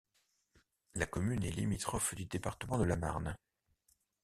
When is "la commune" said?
0.95-1.43